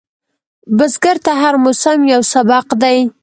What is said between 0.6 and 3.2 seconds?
بزګر ته هر موسم یو سبق دی